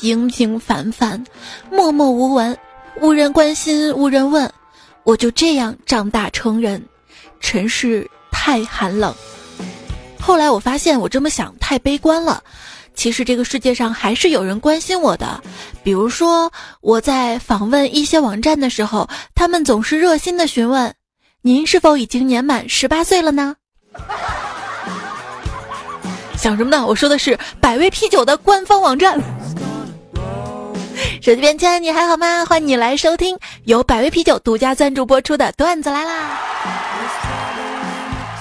[0.00, 1.24] 平平凡凡，
[1.70, 2.56] 默默无闻，
[3.00, 4.50] 无人关心，无人问，
[5.04, 6.82] 我就这样长大成人。
[7.40, 9.14] 尘世太寒冷。
[10.18, 12.42] 后来我发现，我这么想太悲观了。
[12.94, 15.42] 其实这个世界上还是有人关心我的。
[15.82, 20.94] 比如说，我在访问一些网站的时候，他们总是热心的询问
[21.42, 23.54] ：“您是否已经年满十八岁了呢？”
[26.46, 26.86] 想什么呢？
[26.86, 29.20] 我说的是百威啤酒的官方网站。
[31.20, 32.44] 手机边亲，你还好吗？
[32.44, 36.38] 欢迎你来收听由百威啤酒独家赞助播出的段子来啦！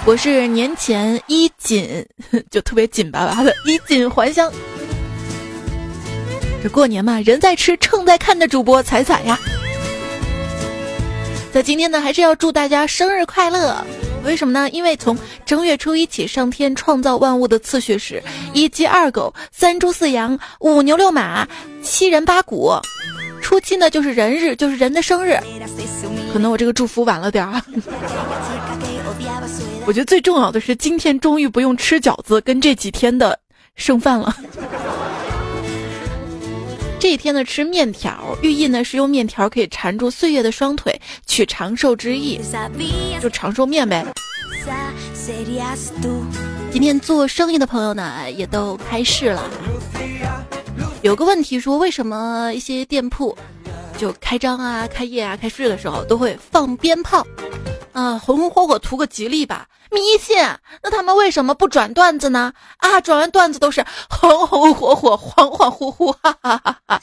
[0.05, 2.05] 我是年前衣锦，
[2.51, 4.51] 就特别紧巴巴的衣锦还乡。
[6.61, 9.35] 这过年嘛，人在吃，秤在看的主播彩彩呀。
[11.51, 13.83] 在今天呢，还是要祝大家生日快乐。
[14.25, 14.69] 为什么呢？
[14.71, 18.21] 因为从正月初一起，上天创造万物的次序是：
[18.53, 21.47] 一鸡二狗，三猪四羊，五牛六马，
[21.81, 22.73] 七人八股。
[23.41, 25.37] 初七呢，就是人日，就是人的生日。
[26.33, 27.65] 可能我这个祝福晚了点儿啊。
[29.85, 33.37] 我觉得最重要的是，今天终于不用吃饺子跟这几天的
[33.75, 34.35] 剩饭了。
[37.05, 42.41] 这一天呢，吃面条，寓意呢是用面条可以缠住岁月的双腿，取长寿之意，
[43.21, 44.03] 就长寿面呗。
[46.71, 49.47] 今天做生意的朋友呢，也都开市了。
[51.03, 53.37] 有个问题说，为什么一些店铺
[53.99, 57.23] 就开张啊、开业啊、开市的时候都会放鞭炮？
[57.95, 60.37] 啊，红红火火图个吉利吧，迷信。
[60.83, 62.51] 那他们为什么不转段子呢？
[62.79, 67.01] 啊，转完段子都是红红火火、恍恍惚惚，哈哈哈哈！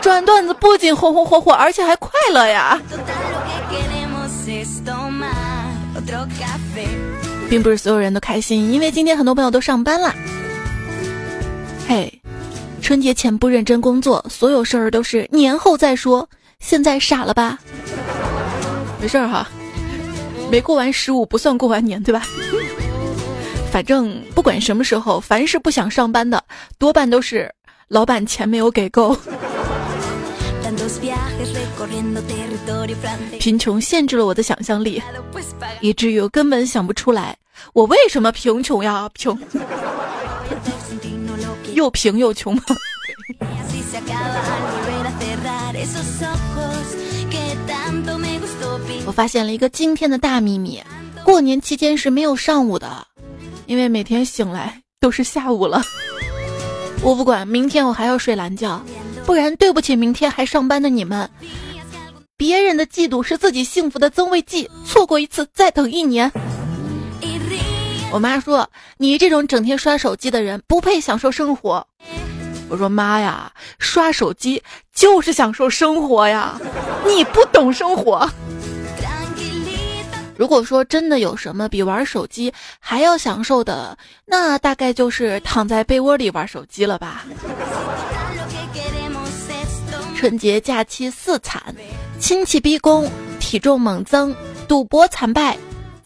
[0.00, 2.80] 转段子不仅红红火火，而且还快乐呀。
[7.50, 10.14] 并不是所有人都开心，因为今天很多朋友都上班了。
[11.88, 12.22] 嘿，
[12.80, 16.28] 春节前不认真工作，所有事儿都是年后再说。
[16.60, 17.58] 现在傻了吧？
[19.00, 19.48] 没事儿哈。
[20.50, 22.22] 没过完十五不算过完年，对吧？
[23.70, 26.42] 反正不管什么时候，凡是不想上班的，
[26.78, 27.52] 多半都是
[27.88, 29.16] 老板钱没有给够。
[33.38, 35.02] 贫穷限制了我的想象力，
[35.80, 37.36] 以至于我根本想不出来
[37.72, 39.08] 我为什么贫穷呀？
[39.14, 39.38] 穷，
[41.74, 42.58] 又贫又穷。
[49.18, 50.80] 发现了一个惊天的大秘密：
[51.24, 53.04] 过年期间是没有上午的，
[53.66, 55.82] 因为每天醒来都是下午了。
[57.02, 58.80] 我不管，明天我还要睡懒觉，
[59.26, 61.28] 不然对不起明天还上班的你们。
[62.36, 66.30] 别人的嫉妒是自己幸福的增味剂，错过一次再等一年。
[68.12, 71.84] 我妈说：“你这种整天刷手机的人不配享受生活。”
[72.70, 74.62] 我说妈呀，刷手机
[74.94, 76.56] 就是享受生活呀，
[77.04, 78.30] 你不懂生活。
[80.38, 87.24] 如果说真的有什么比玩手机还要享受的，那大概就是躺在被窝里玩手机了吧。
[90.16, 91.60] 春节假期四惨，
[92.20, 93.10] 亲戚逼宫，
[93.40, 94.32] 体重猛增，
[94.68, 95.58] 赌博惨败，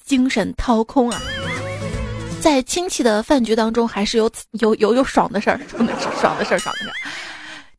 [0.02, 1.20] 精神掏空啊。
[2.40, 6.58] 在亲戚的饭局当中，还是有有有有爽的事儿，爽的事儿，爽的事儿。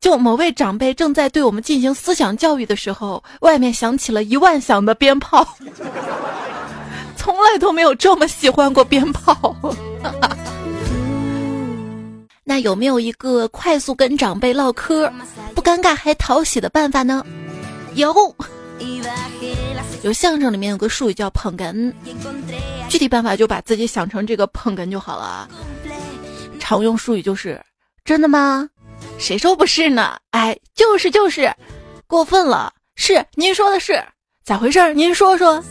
[0.03, 5.47] 就某位长辈正在对我们进行思想教育的时候，外面响起了一万响的鞭炮，
[7.15, 9.55] 从来都没有这么喜欢过鞭炮。
[12.43, 15.09] 那有没有一个快速跟长辈唠嗑，
[15.55, 17.25] 不尴尬还讨喜的办法呢？
[17.95, 18.13] 有。
[20.01, 21.93] 有相声里面有个术语叫捧哏，
[22.89, 25.47] 具体办法就把自己想成这个捧哏就好了。
[26.59, 27.57] 常用术语就是
[28.03, 28.67] 真的吗？
[29.23, 30.17] 谁说不是呢？
[30.31, 31.49] 哎，就是就是，
[32.07, 32.73] 过分了。
[32.97, 34.03] 是您说的是
[34.43, 34.93] 咋回事？
[34.93, 35.63] 您说说。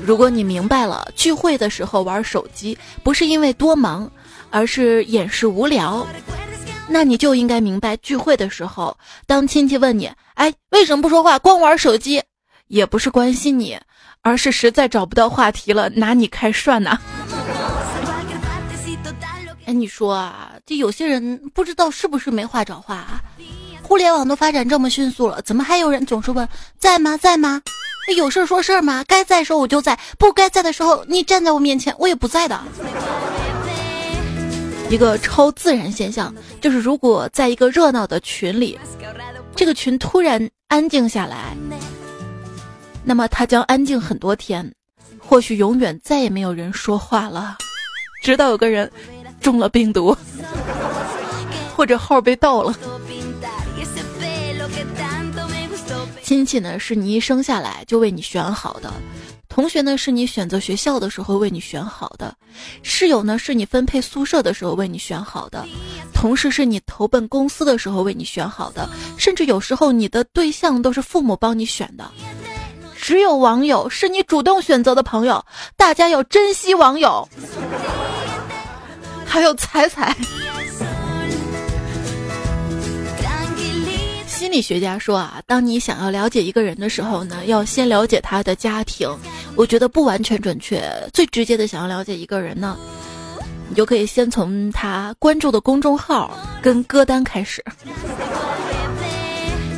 [0.00, 4.10] 如果你明白了，聚会的时候玩手机不是因为多忙。
[4.48, 6.06] 而是掩饰无聊，
[6.88, 8.96] 那你就应该明白，聚会的时候，
[9.26, 12.22] 当亲戚问你，哎，为什么不说话，光玩手机，
[12.68, 13.78] 也不是关心你，
[14.28, 16.96] 而是实在找不到话题了，拿你开涮呢。
[19.64, 23.22] 哎，你说啊，这有些人不知道是不是没话找话啊？
[23.82, 26.46] 互联网都发展这么迅速了，怎么还有人总是问
[26.78, 27.62] 在吗，在吗？
[28.16, 29.02] 有事说事吗？
[29.06, 32.60] 该在时候我就在，不该在的时候，你站在我面前，我也不在的。
[34.90, 38.78] 一个超自然现象，就是如果在一个热闹的群里，
[39.56, 41.56] 这个群突然安静下来，
[43.08, 44.70] 那么他将安静很多天，
[45.18, 47.56] 或许永远再也没有人说话了，
[48.22, 48.92] 直到有个人
[49.40, 50.14] 中了病毒，
[51.74, 52.78] 或者号被盗了。
[56.22, 58.90] 亲戚呢，是你一生下来就为你选好的；
[59.48, 62.30] 同学呢，是你选择学校的时候为你选好的；
[62.82, 65.64] 室友呢，是你分配宿舍的时候为你选好的；
[66.12, 72.04] 同事是你投奔公司的时候为你选好的；甚至有时候你的对象都是父母帮你选的。
[73.08, 75.42] 只有网友是你主动选择的朋友，
[75.78, 77.26] 大家要珍惜网友。
[79.24, 80.14] 还有彩彩。
[84.26, 89.08] 心理学家说啊，当你想要了解一个人的时候呢，要先了解他的家庭。
[89.56, 90.86] 我觉得不完全准确。
[91.14, 92.76] 最直接的想要了解一个人呢，
[93.70, 97.64] 你就可以先从他关注的公众号跟歌单开始。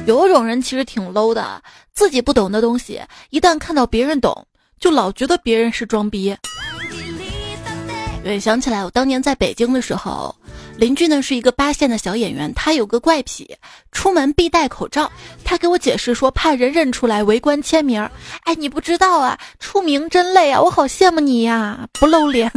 [0.07, 1.63] 有一种人其实挺 low 的，
[1.95, 3.01] 自己不懂的东西，
[3.31, 4.47] 一旦看到别人懂，
[4.79, 6.37] 就老觉得别人是装逼。
[8.23, 10.35] 对，想起来我当年在北京的时候。
[10.77, 13.55] 邻居呢是一个八线的小演员，他有个怪癖，
[13.93, 15.13] 出门必戴口罩。
[15.45, 18.01] 他给我解释说，怕人认出来围观签名。
[18.45, 22.51] 哎，你不知道啊，出名真累啊，我好羡慕你呀，不露脸。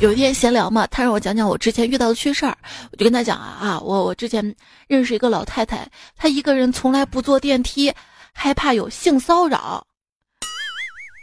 [0.00, 2.56] 有一天闲聊嘛，他让我讲讲我之前遇到的趣事儿，
[2.90, 4.54] 我就跟他讲啊啊，我我之前
[4.88, 5.86] 认识一个老太太，
[6.16, 7.92] 她一个人从来不坐电梯，
[8.32, 9.86] 害怕有性骚扰。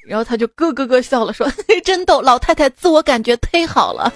[0.07, 1.51] 然后他就咯咯咯笑了，说
[1.83, 4.13] 真逗，老太太自我感觉忒好了。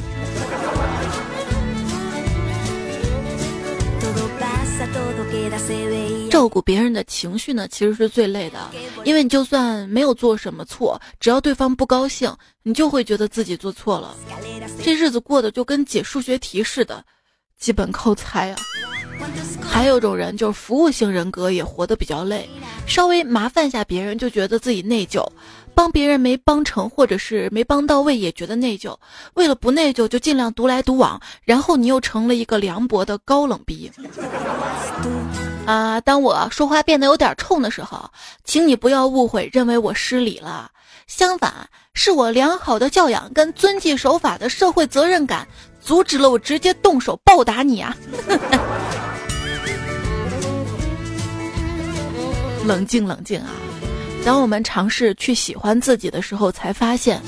[6.32, 8.58] 照顾别人的情绪呢，其实是最累的，
[9.04, 12.34] 因为你就算没有做什么错，只要对方不高兴，
[12.64, 14.16] 你就会觉得自己做错了，
[14.82, 17.04] 这日子过得就跟解数学题似的，
[17.60, 18.58] 基本靠猜啊。
[19.62, 22.50] 还有种人就是服务型人格，也活得比较累，
[22.88, 25.24] 稍微麻烦下别人就觉得自己内疚，
[25.76, 28.98] 帮别人没帮成或者是没帮到位也觉得内疚，
[29.36, 33.92] 为了不内疚就尽量独来独往，然后你又成了一个凉薄的高冷逼。
[35.66, 38.10] 啊，当我说话变得有点冲的时候，
[38.44, 40.70] 请你不要误会，认为我失礼了。
[41.08, 41.54] 相反，
[41.94, 45.48] 是我良好的教养跟遵纪守法的社会责任感，
[45.80, 47.96] 阻止了我直接动手暴打你啊！
[52.66, 53.50] 冷静冷静啊！
[54.26, 57.22] 当我们尝试去喜欢自己的时候，才发现，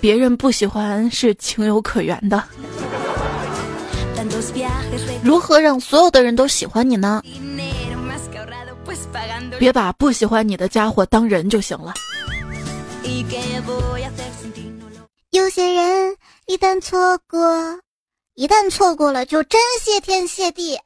[0.00, 2.42] 别人不喜欢是情有可原的。
[5.22, 7.22] 如何让所有的人都喜欢你呢？
[9.58, 11.94] 别把不喜欢你的家伙当人就行了。
[15.30, 16.16] 有些人
[16.46, 17.78] 一旦错过，
[18.34, 20.78] 一旦错过了就真谢天谢地。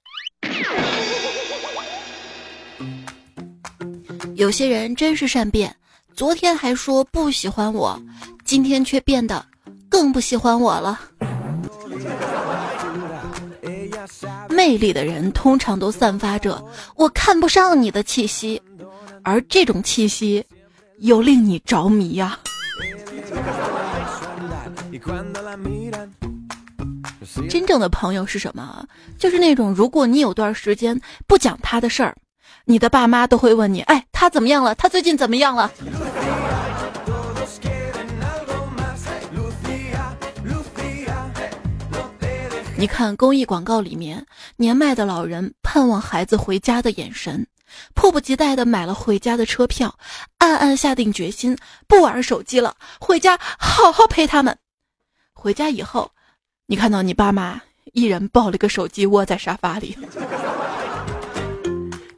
[4.34, 5.74] 有些人真是善变，
[6.14, 8.00] 昨天还说不喜欢我，
[8.44, 9.44] 今天却变得
[9.88, 11.00] 更不喜欢我了。
[14.58, 16.60] 魅力的人通常都散发着
[16.96, 18.60] 我看不上你的气息，
[19.22, 20.44] 而这种气息
[20.98, 22.36] 又令你着迷呀。
[27.48, 28.84] 真正的朋友是什么？
[29.16, 32.16] 就是那种如果你有段时间不讲他的事儿，
[32.64, 34.74] 你的爸妈都会问你：哎，他怎么样了？
[34.74, 35.70] 他最近怎么样了？
[42.80, 47.44] 你看公益广告里面，年迈的老人盼望孩子回家的眼神，
[47.92, 49.92] 迫不及待的买了回家的车票，
[50.38, 51.58] 暗暗下定决心
[51.88, 54.56] 不玩手机了，回家好好陪他们。
[55.32, 56.12] 回家以后，
[56.66, 57.60] 你看到你爸妈
[57.94, 59.98] 一人抱了个手机窝在沙发里，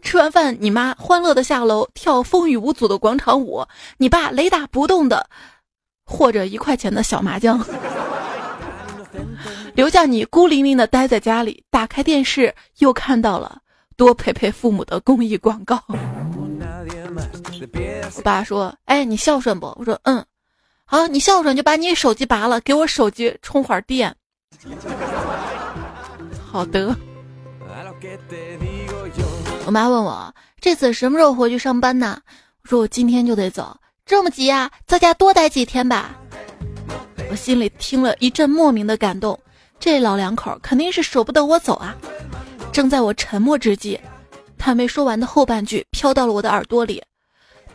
[0.02, 3.64] 吃完饭，你妈欢乐的下楼跳风雨无阻的广场舞，
[3.96, 5.26] 你爸雷打不动的
[6.04, 7.64] 和着一块钱的小麻将。
[9.80, 13.62] 留下你孤零零的待在家里，打开电视又看到了
[13.96, 15.82] 多陪陪父母的公益广告。
[18.14, 20.22] 我爸说：“哎，你孝顺不？”我说：“嗯。”
[20.84, 24.14] 好，你孝顺就把你手机拔了，给我手机充会儿电。
[26.44, 26.94] 好的。
[29.64, 32.20] 我妈问我这次什么时候回去上班呢？
[32.64, 34.70] 我说我今天就得走，这么急啊？
[34.86, 36.14] 在家多待几天吧。
[37.30, 39.40] 我心里听了一阵莫名的感动。
[39.80, 41.96] 这老两口肯定是舍不得我走啊！
[42.70, 43.98] 正在我沉默之际，
[44.58, 47.02] 他没说完的后半句飘到了我的耳朵里：“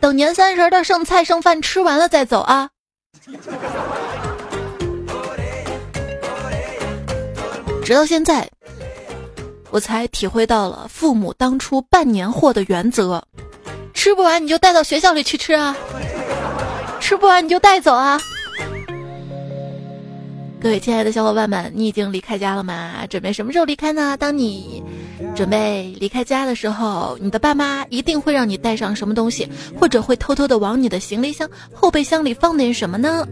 [0.00, 2.70] 等年三十的剩菜剩饭吃完了再走啊！”
[7.84, 8.48] 直到现在，
[9.70, 13.22] 我才体会到了父母当初办年货的原则：
[13.92, 15.76] 吃不完你就带到学校里去吃啊，
[17.00, 18.20] 吃不完你就带走啊。
[20.66, 23.06] 各位亲爱的小伙伴们，你已经离开家了吗？
[23.06, 24.16] 准备什么时候离开呢？
[24.16, 24.82] 当你
[25.36, 33.24] 准备离开家的时候，你的爸妈一定会让你带上什么东西，或者会偷偷的往你的行李箱后备箱里放点什么呢？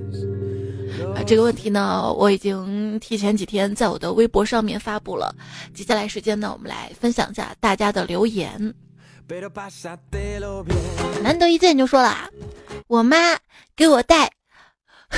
[1.17, 5.35] 啊，这个问题呢，我已经提前几天在我的微博上面发布了。
[5.75, 8.73] 接下来时间呢，我们来分享一下大家的留言。
[11.21, 12.31] 难得一见就说了，
[12.87, 13.37] 我妈
[13.75, 14.31] 给我带。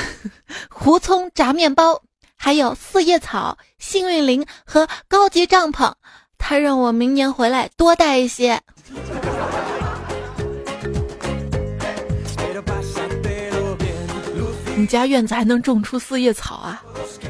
[0.70, 2.00] 胡葱炸面包，
[2.36, 5.92] 还有四叶草、幸运铃和高级帐篷。
[6.38, 8.60] 他让我明年回来多带一些。
[14.76, 16.82] 你家院子还能种出四叶草啊？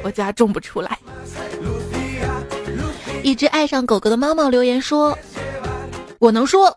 [0.02, 0.98] 我家种不出来。
[3.22, 5.16] 一只爱上狗狗的猫猫留言说
[6.18, 6.76] ：“我能说，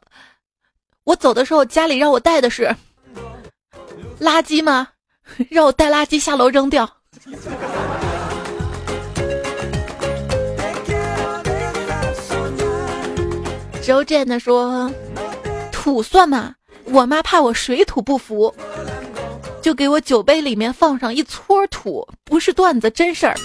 [1.03, 2.75] 我走的时候家里让我带的是
[4.19, 4.88] 垃圾吗？”
[5.50, 6.88] 让我带垃圾下楼扔掉。
[13.82, 14.92] 周震的说
[15.72, 16.54] ：“土算吗？
[16.86, 18.54] 我妈怕我水土不服，
[19.62, 23.36] 就给我酒杯里面放上一撮土，不是段子，真事儿。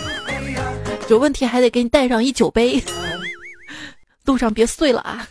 [1.08, 2.82] 有问题还得给你带上一酒杯，
[4.24, 5.26] 路上别碎了啊。”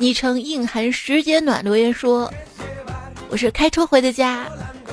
[0.00, 2.32] 昵称硬寒时节暖留言说
[3.28, 4.46] ：“我是开车回的家，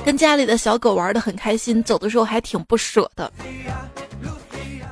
[0.04, 3.32] 跟家里的小狗玩的很开心，走的时候还挺不舍的，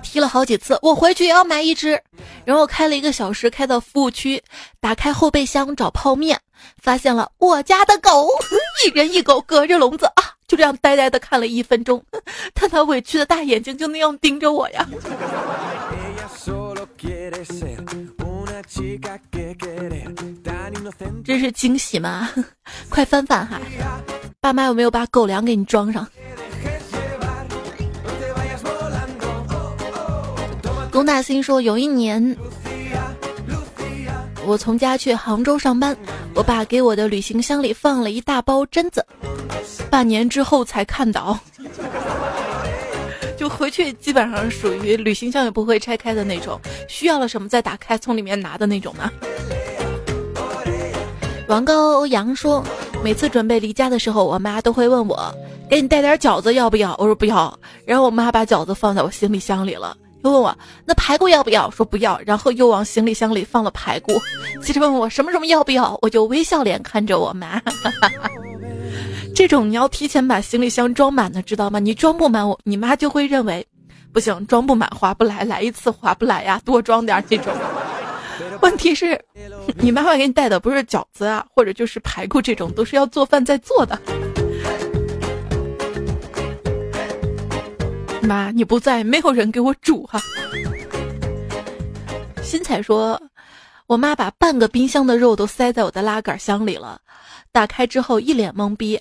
[0.03, 0.79] 踢了好几次。
[0.81, 2.01] 我回去也要买一只。
[2.47, 4.43] 然后开了一个小时，开到服务区，
[4.81, 6.41] 打开后备箱找泡面，
[6.81, 8.27] 发现了我家的狗，
[8.87, 12.03] 一人一狗隔着笼子啊，就这样呆呆的看了一分钟，
[12.55, 14.89] 看 他委屈的大眼睛就那样盯着我呀。”
[21.25, 22.29] 这是惊喜吗？
[22.91, 23.61] 快翻翻哈！
[24.41, 26.07] 爸妈有没有把狗粮给你装上？
[30.91, 32.37] 龚大兴说，有一年
[34.45, 35.97] 我从家去杭州上班，
[36.35, 39.05] 我爸给我的旅行箱里放了一大包榛子，
[39.91, 41.39] 半年之后才看到。
[43.49, 49.11] 回去基本上属于旅行箱也不会拆开的那种，需要了什么再打开从里面拿的那种呢。
[51.49, 52.65] 王高阳说，
[53.05, 55.33] 每次准备离家的时候，我妈都会问我，
[55.71, 56.97] 给你带点饺子要不要？
[56.99, 57.57] 我说不要。
[57.85, 61.71] 然后我妈把饺子放在我行李箱里了，又问我那排骨要不要？
[61.71, 62.21] 说不要。
[62.27, 64.21] 然后又往行李箱里放了排骨，
[64.61, 65.97] 接着问我什么什么要不要？
[66.03, 67.63] 我就微笑脸看着我妈。
[69.37, 71.79] 这种你要提前把行李箱装满的，知道吗？
[71.79, 73.65] 你装不满，我你妈就会认为，
[74.11, 77.53] 不行，装不满划不来，来一次划不来呀，多装点这种。
[78.63, 79.23] 问题是，
[79.77, 84.01] 你妈妈给你带的不是饺子啊，或者就是排骨这种，都是要做饭再做的。
[88.23, 90.19] 妈，你不在，没有人给我煮哈。
[92.43, 93.21] 新彩说，
[93.87, 96.99] 我妈把半个冰箱的肉都塞在我的拉杆箱里了。
[97.57, 99.01] 打开之后一脸懵逼，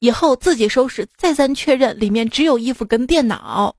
[0.00, 3.72] 以后自己收拾，再三确认里面只有衣服跟电脑。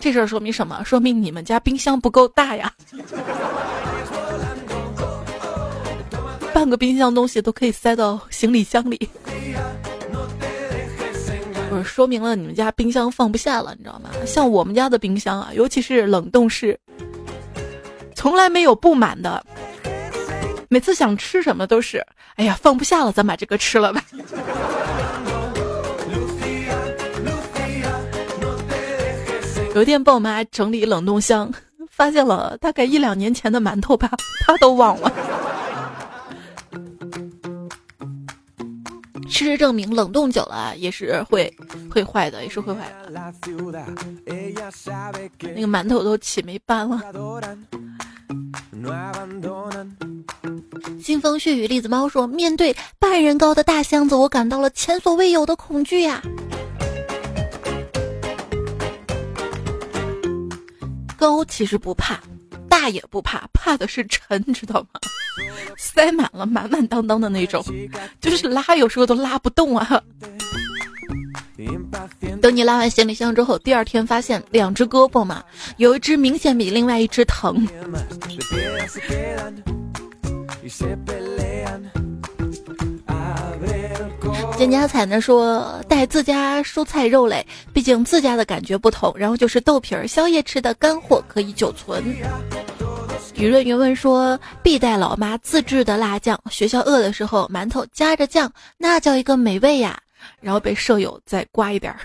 [0.00, 0.82] 这事儿说明什么？
[0.86, 2.72] 说明你们家冰箱不够大呀！
[6.54, 8.98] 半个冰箱东西都可以塞到行李箱里，
[11.68, 14.08] 不是说明了你们家冰箱放不下了，你知道吗？
[14.24, 16.80] 像我们家的冰箱啊，尤其是冷冻室，
[18.14, 19.44] 从来没有不满的。
[20.68, 22.04] 每次想吃什么都是，
[22.36, 24.02] 哎呀，放不下了，咱把这个吃了吧。
[29.74, 31.52] 有一天帮我妈整理冷冻箱，
[31.90, 34.10] 发现了大概一两年前的馒头吧，
[34.46, 35.12] 她都忘了。
[39.28, 41.52] 事实证明，冷冻久了也是会
[41.90, 43.10] 会坏的，也是会坏的。
[45.54, 47.02] 那个馒头都起霉斑了。
[51.24, 56.20] 风血雨栗子猫说：“面对半人高的大箱子，我感到了前所未有的恐惧呀。
[61.16, 62.20] 高其实不怕，
[62.68, 65.00] 大也不怕，怕的是沉，知道吗？
[65.78, 67.64] 塞满了，满满当当的那种，
[68.20, 70.02] 就是拉有时候都拉不动啊。
[72.42, 75.42] 等你拉完行李箱之后，第二天发现两只胳膊嘛，
[75.78, 77.66] 有一只明显比另外一只疼。”
[84.56, 89.12] 蒹葭彩呢说带自家蔬菜肉类，毕竟自家的感觉不同。
[89.16, 92.02] 然后就是豆皮儿，宵夜吃的干货可以久存。
[93.34, 100.00] 雨润云问说：“必带老妈自制的辣酱，学校饿的时候，馒头夹着酱，那叫一个美味呀。”
[100.40, 102.00] 然后被舍友再刮一点儿。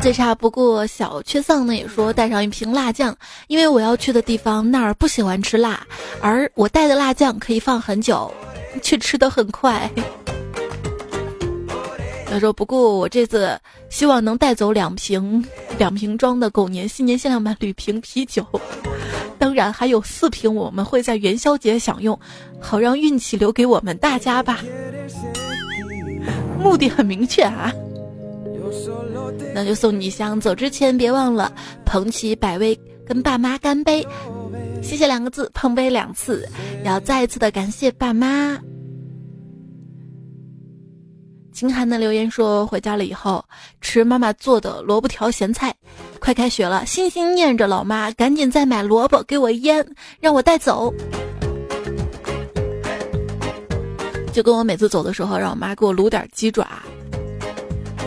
[0.00, 3.14] 最差不过小缺丧呢，也说带上一瓶辣酱，
[3.48, 5.86] 因为我要去的地方那儿不喜欢吃辣，
[6.20, 8.32] 而我带的辣酱可以放很久，
[8.80, 9.90] 却吃的很快。
[12.30, 13.58] 他说：“不过我这次
[13.90, 15.44] 希望能带走两瓶
[15.78, 18.46] 两瓶装的狗年新年限量版铝瓶啤酒，
[19.38, 22.18] 当然还有四瓶我们会在元宵节享用，
[22.60, 24.60] 好让运气留给我们大家吧。
[26.62, 27.72] 目的很明确啊，
[29.58, 30.40] 那就送你一箱。
[30.40, 31.52] 走之前别忘了
[31.84, 34.06] 捧起百威，跟爸妈干杯。
[34.80, 36.48] 谢谢两个字，碰杯两次，
[36.84, 38.56] 要再一次的感谢爸妈。”
[41.52, 43.44] 秦寒的留言说：“回家了以后
[43.80, 45.74] 吃妈妈做的萝卜条咸菜，
[46.20, 49.84] 快开学了，心心念着老妈，赶紧再买萝卜给我腌，
[50.20, 50.94] 让我带走。
[54.32, 56.64] 就跟我每次走的时候，让我妈给我卤点鸡爪。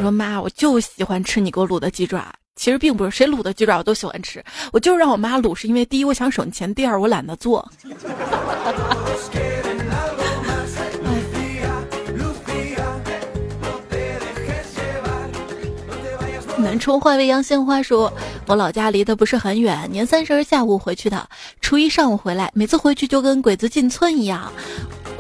[0.02, 2.34] 说妈，我就喜欢吃你给我卤的鸡爪。
[2.56, 7.68] 其实并不是谁卤的鸡爪我都喜欢吃，我就是让我妈卤，是因为第一我想省钱，第二我懒得做。”
[16.58, 18.14] 南充换未央鲜花说
[18.46, 21.28] ：“我老家离得不是很远，年三十下午回去的，
[21.60, 24.54] 初一上午回来，每次回去就跟鬼子进村一样。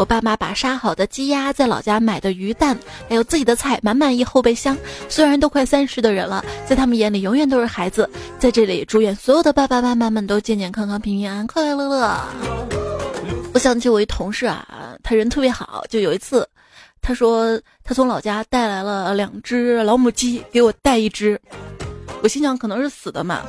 [0.01, 2.75] 我爸妈把杀好的鸡鸭，在老家买的鱼蛋，
[3.07, 4.75] 还有自己的菜，满满一后备箱。
[5.07, 8.09] 虽然都快三十的人了，在他们眼里永远都是孩子。
[8.39, 12.19] 在这里，祝愿所有的爸爸妈妈们都健健康康、平平安安、快快乐乐。”
[13.53, 14.67] 我想起我一同事啊，
[15.03, 16.49] 他人特别好，就有一次。
[16.99, 21.39] 他说他从老家带来了两只老母鸡，给我带一只。
[22.23, 23.43] 我心想可能是死的嘛，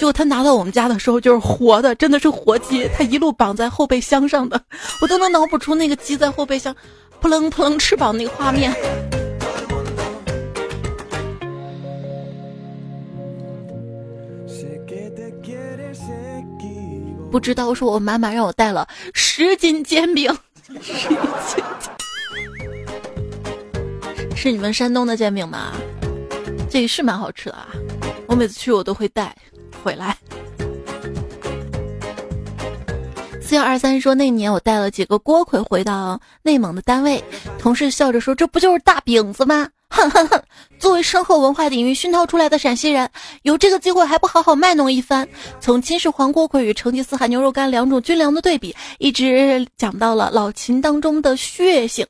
[0.00, 2.88] 结果他拿到我们家的时候就是活的，真的是活鸡。
[2.96, 4.58] 他一路绑在后备箱上的，
[5.02, 6.74] 我都能脑补出那个鸡在后备箱
[7.20, 8.74] 扑棱扑棱翅膀那个画面。
[17.30, 20.34] 不知道说我妈妈让我带了十斤煎饼，
[20.80, 21.62] 十斤。
[24.34, 25.74] 是你们山东的煎饼吗？
[26.70, 27.68] 这个是蛮好吃的啊！
[28.26, 29.36] 我每次去我都会带
[29.82, 30.16] 回来。
[33.42, 37.22] 四幺二三说那年我带了几个锅盔回到内蒙的单位，
[37.58, 40.40] 同事笑着说：“这不就是大饼子吗？”哼哼哼！
[40.78, 43.10] 作为深厚文化底蕴熏陶出来的陕西人，
[43.42, 45.26] 有这个机会还不好好卖弄一番？
[45.58, 52.06] 从金氏黄锅盔与成吉思汗牛肉干两种军粮的对比，一直讲到了老秦当中的血性。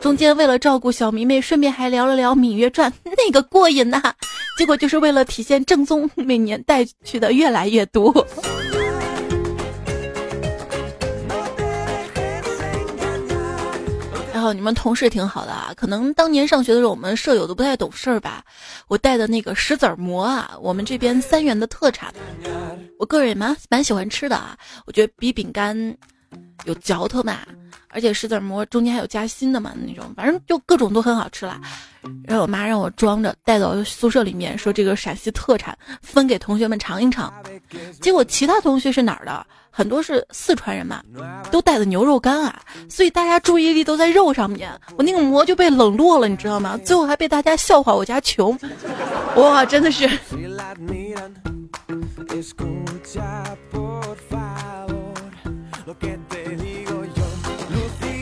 [0.00, 4.00] 中间为了照顾小迷妹，顺便还聊了聊《芈月传》，那个过瘾呐！
[4.56, 8.12] 结果就是为了体现正宗，每年带去的越来越多。
[14.32, 18.44] 然后你们同事挺好的啊，可能当年上学的时候，我们舍友都不太懂事儿吧。
[18.86, 22.14] 我带的那个石子馍啊，我们这边三元的特产，
[22.98, 24.56] 我个人也蛮蛮喜欢吃的啊，
[24.86, 25.76] 我觉得比饼干
[26.64, 27.38] 有嚼头嘛。
[27.90, 31.60] 而且石子馍中间还有夹心的嘛那种，反正就各种都很好吃啦。
[32.24, 37.32] 然后我妈让我装着带到宿舍里面，说这个陕西特产，分给同学们尝一尝。
[38.00, 39.46] 结果其他同学是哪儿的？
[39.70, 41.02] 很多是四川人嘛，
[41.52, 46.76] 都带的牛肉干啊，所以大家注意力都在肉上面，我那个馍就被冷落了，你知道吗？
[46.78, 48.58] 最后还被大家笑话我家穷，
[49.36, 50.08] 哇，真的是。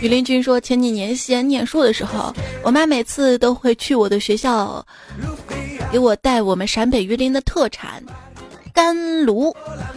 [0.06, 4.86] 雨林君说：“前几年西安念书的时候，我妈每次都会去我的学校，
[5.90, 8.00] 给我带我们陕北榆林的特产
[8.72, 9.52] 干炉，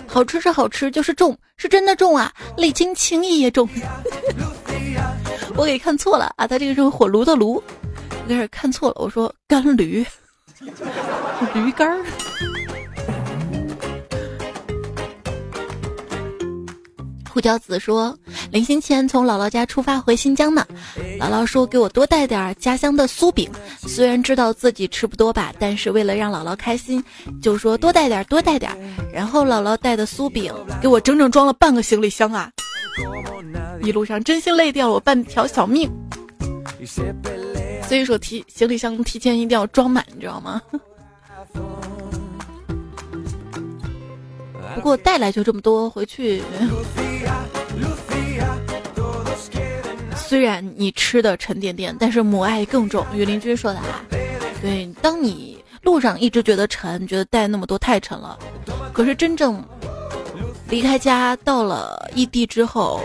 [0.08, 2.34] 好吃是好吃，就是重，是真的重啊！
[2.58, 3.70] 礼轻情意也重。
[5.56, 7.62] 我给看错了啊，他这个是火炉的炉，
[8.28, 8.96] 有点看错了。
[8.98, 10.04] 我说干驴，
[11.54, 12.04] 驴肝儿。”
[17.40, 18.14] 胡椒子说
[18.52, 20.68] ：“临行前从姥姥家出发回新疆呢，
[21.18, 23.50] 姥姥说给我多带点家乡的酥饼。
[23.88, 27.02] 虽然知道自己吃不多吧，但是为了让姥姥开心，
[27.42, 28.70] 就说多带点，多带点。
[29.14, 32.52] 然后姥姥带的酥饼给我整整装了半个行李箱啊！
[33.84, 35.90] 一路上真心累掉了我半条小命。
[37.88, 40.62] 所以说提行李箱提前一定要装满，你知道吗？”
[44.80, 46.42] 不过带来就这么多，回去。
[50.16, 53.06] 虽然你吃的沉甸甸，但是母爱更重。
[53.14, 54.02] 雨林君说的啊，
[54.62, 58.40] 对，当你路上一直觉得沉，觉得带那么多太沉了，
[58.94, 59.62] 可是真正
[60.70, 63.02] 离开家到了异地之后，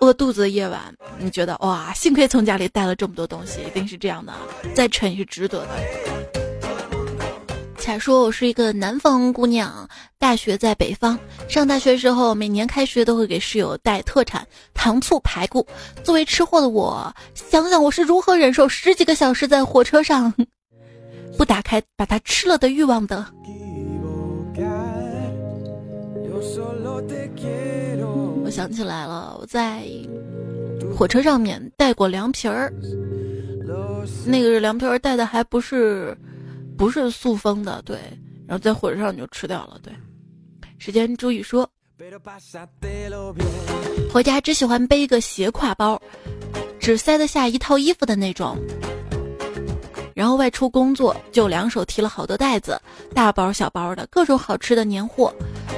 [0.00, 4.34] 饿肚子的夜晚，你觉得哇，幸亏从家里带了这么多东西，一定是这样的，
[4.74, 5.68] 再沉也是值得的。
[7.88, 15.66] 彩说我是一个南方姑娘，大学在北方，上大学时候每年开学都会给室友带特产糖醋排骨。
[16.04, 20.30] 作为吃货的我，想想我是如何忍受十几个小时在火车上
[21.38, 23.24] 不打开把它吃了的欲望的。
[28.44, 29.82] 我想起来了，我在
[30.94, 32.70] 火车上面带过凉皮儿，
[34.26, 36.14] 那个凉皮儿带的还不是
[36.78, 37.98] 不是塑封的，对，
[38.46, 39.92] 然后在火车上就吃掉了，对。
[40.78, 41.68] 时间朱宇说，
[44.12, 46.00] 回家只喜欢背一个斜挎包，
[46.78, 48.56] 只塞得下一套衣服的那种。
[50.14, 52.80] 然后外出工作，就两手提了好多袋子，
[53.14, 55.34] 大包小包的各种好吃的年货。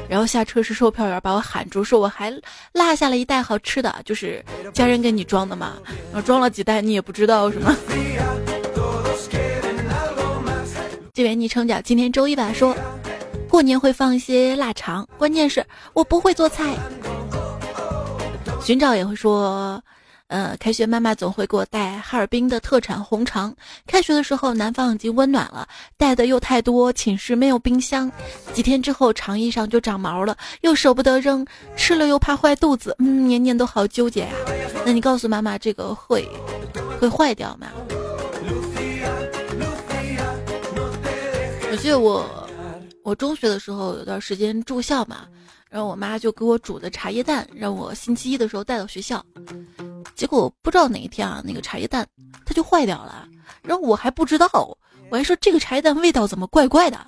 [0.08, 2.30] 然后下车时，售票员把我喊住，说我还
[2.72, 5.78] 落下了一袋好吃的，就是家人给你装的嘛。
[6.12, 7.74] 然后装了几袋，你也不知道是吗？
[11.20, 12.74] 这位昵称叫今天周一吧，说
[13.46, 16.74] 过年会放一些腊肠，关键是我不会做菜。
[18.64, 19.78] 寻找也会说。
[20.28, 23.54] 呃，开学妈妈总会给我带哈尔滨的特产红肠。
[23.86, 28.10] 开学的时候，南方已经温暖了，带的又太多，寝室没有冰箱。
[28.54, 31.44] 几天之后，肠衣上就长毛了，又舍不得扔，
[31.76, 34.32] 吃了又怕坏肚子，嗯，年年都好纠结呀。
[34.86, 36.26] 那你告诉妈妈，这个会
[36.98, 37.66] 会坏掉吗？
[41.70, 42.48] 我记得我
[43.04, 45.26] 我中学的时候有段时间住校嘛，
[45.70, 49.24] 然后我妈就给我煮的茶叶蛋，让我星期一的时候带到学校。
[50.14, 52.06] 结果不知道哪一天啊，那个茶叶蛋
[52.44, 53.26] 它就坏掉了，
[53.62, 54.48] 然后我还不知道，
[55.10, 56.98] 我还说这个茶叶蛋味道怎么怪怪的，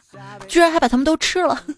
[0.49, 1.63] 居然还把它们都吃了。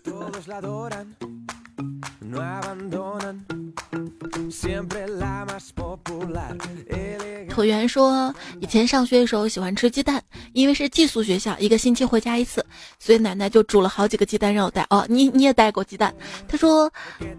[7.48, 10.20] 椭圆说，以前上学的时候喜欢吃鸡蛋，
[10.52, 12.64] 因为是寄宿学校，一个星期回家一次，
[12.98, 14.84] 所以奶奶就煮了好几个鸡蛋让我带。
[14.90, 16.12] 哦，你你也带过鸡蛋？
[16.48, 16.90] 他说，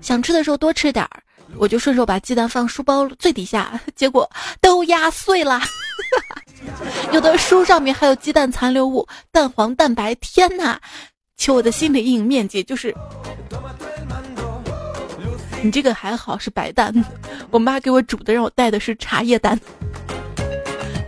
[0.01, 1.21] 想吃的时候多吃点儿。
[1.57, 4.29] 我就顺手把鸡蛋放书包最底下， 结果
[4.61, 5.61] 都压碎了。
[7.11, 10.15] 有的书上面还有鸡蛋残留物，蛋黄、蛋白。
[10.15, 10.79] 天哪！
[11.37, 12.95] 求我的心理阴影面积就是……
[15.65, 16.93] 你这个还好是白蛋，
[17.49, 19.59] 我妈给我煮的，让我带的是茶叶蛋，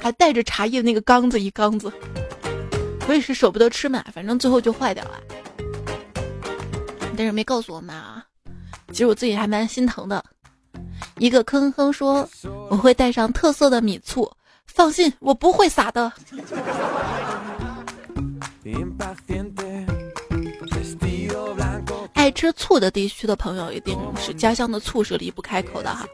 [0.02, 1.94] 还带着茶叶那个缸子一缸子。
[3.08, 5.20] 我也是舍不得吃嘛，反正最后就坏掉了。
[7.16, 8.26] 但是没告诉我妈啊，
[8.88, 10.26] 其实我自己还蛮心疼的。
[11.20, 12.28] 一个哼哼说
[12.72, 14.28] ：“我会带上特色的米醋，
[14.66, 16.12] 放心，我不会撒的。”
[22.28, 26.06] 爱吃醋的地区的朋友，一定是家乡的醋是离不开口的哈。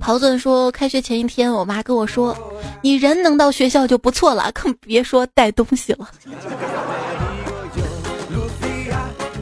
[0.00, 2.32] 陶子说：“开学前一天，我妈跟我说，
[2.80, 6.08] 你人能到学校就不错了，更别说带东西了。”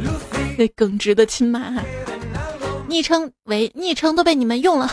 [0.56, 1.82] 那耿直的亲妈哈。
[2.88, 4.88] 昵称为昵称都被你们用了，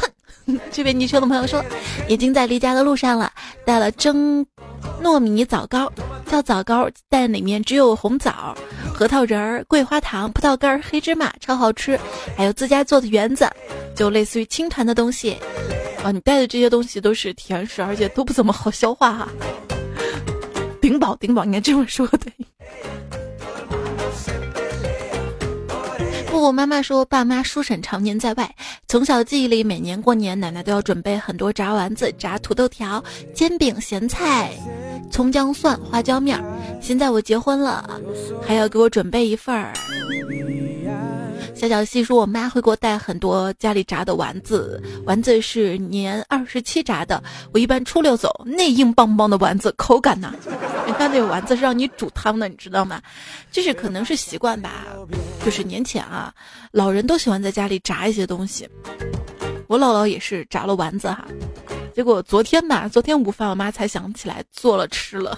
[0.45, 0.59] 哼！
[0.73, 1.63] 这位昵称的朋友说，
[2.09, 3.31] 已经在离家的路上了，
[3.63, 4.45] 带了蒸
[5.01, 5.91] 糯米枣糕，
[6.25, 8.55] 叫枣糕，但里面只有红枣、
[8.93, 11.99] 核桃仁儿、桂花糖、葡萄干、黑芝麻，超好吃。
[12.35, 13.49] 还有自家做的圆子，
[13.95, 15.37] 就类似于青团的东西。
[16.03, 19.29] 啊，你带的这些东西都是甜食，而且都不怎么好消化哈。
[20.81, 22.31] 顶饱顶饱，应该这么说对。
[26.41, 28.55] 我妈妈说，爸妈叔婶常年在外，
[28.87, 34.51] 从小记忆里，每年过年，奶奶都要准备很多炸丸子、炸土豆条、煎饼、咸菜、
[35.11, 36.41] 葱姜蒜、花椒面。
[36.81, 37.89] 现在我结婚了，
[38.45, 39.73] 还要给我准备一份儿。
[41.57, 47.21] 小小细说，我妈会给我带很多家里炸的丸子，丸子是年二十七炸的。
[47.51, 50.31] 我一般初六走，那硬邦邦的丸子，口感呢！
[50.85, 53.01] 你看那个丸子是让你煮汤的，你知道吗？
[53.51, 54.85] 就是可能是习惯吧。
[55.43, 56.31] 就是年前啊，
[56.71, 58.69] 老人都喜欢在家里炸一些东西，
[59.67, 61.25] 我姥姥也是炸了丸子哈。
[61.95, 65.35] 结果昨天吧，昨天午饭我妈才想起来做了吃了。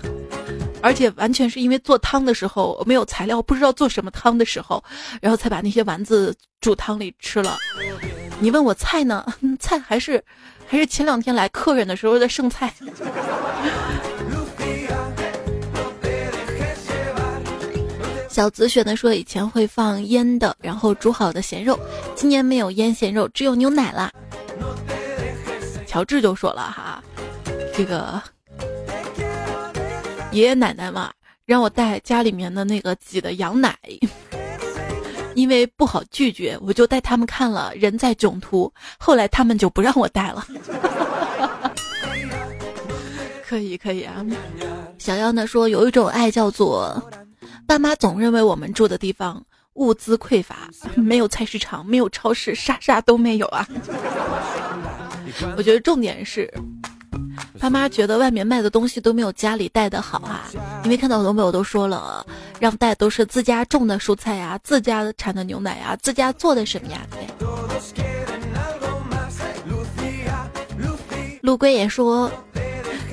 [0.81, 4.83] 而且完全是因为做汤的时候没有材料，不知道做什么汤的时候，
[5.21, 7.57] 然后才把那些丸子煮汤里吃了。
[8.39, 9.25] 你问我菜呢？
[9.59, 10.23] 菜还是
[10.67, 12.73] 还是前两天来客人的时候的剩菜。
[18.29, 21.77] 小紫选的说以前会放腌的，然后煮好的咸肉，
[22.15, 24.09] 今年没有腌咸肉，只有牛奶啦。
[25.85, 27.03] 乔治就说了哈，
[27.75, 28.21] 这个。
[30.31, 31.11] 爷爷奶奶嘛，
[31.45, 33.75] 让我带家里面的那个挤的羊奶，
[35.33, 38.67] 因为不好拒绝，我就带他们看了《人在囧途》，
[38.99, 40.45] 后来他们就不让我带了。
[43.47, 44.23] 可以可以啊，
[44.99, 47.03] 小妖呢说有一种爱叫做，
[47.65, 53.67] 爸妈总认为我们住的地方物资匮乏， 没有菜市场，没有超市，啥啥都没有啊。
[55.57, 56.47] 我觉得重点是，
[57.59, 60.49] 爸妈觉得外面卖的东西都没有家里带的好啊，
[60.85, 62.25] 因为看到很多朋友都说了，
[62.59, 67.01] 让带都是自家种的蔬菜呀，自家产的牛奶呀，自家做的什么呀？
[71.41, 72.31] 陆龟也说。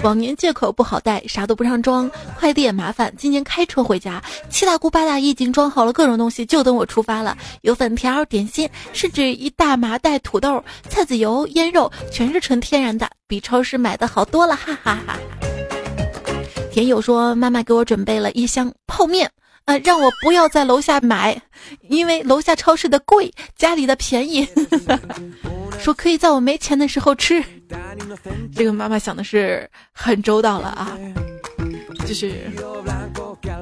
[0.02, 3.12] 往年借口不好带，啥都不让装，快递也麻烦。
[3.16, 7.36] 今年开车回家，七大姑八大姨已经装好了各种东西，就等我出发了。
[7.62, 15.18] 有粉条、点心，甚至一大麻袋土豆、菜籽油、腌肉，全是纯天然的，比超市买的好多了，哈哈哈。
[16.70, 19.30] 田友说，妈妈给我准备了一箱泡面，
[19.64, 21.40] 呃，让我不要在楼下买，
[21.88, 24.46] 因为楼下超市的贵，家里的便宜。
[25.78, 27.42] 说可以在我没钱的时候吃，
[28.54, 30.98] 这个妈妈想的是很周到了啊，
[32.06, 32.50] 就是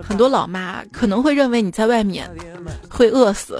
[0.03, 2.31] 很多老妈可能会认为你在外面
[2.88, 3.59] 会饿死。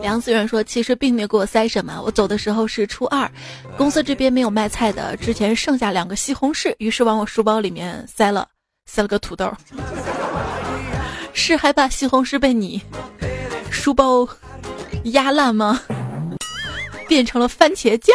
[0.00, 3.30] 梁思远说：“其实并没有给我塞什么，我走的时候是初二，
[3.76, 8.48] 公司这边没有卖菜的，之前剩下两个西红柿，于是往我书包里面塞了，
[8.86, 9.52] 塞了个土豆。”
[11.40, 12.82] 是害怕西红柿被你
[13.70, 14.28] 书包
[15.04, 15.80] 压烂吗？
[17.06, 18.14] 变成了番茄酱。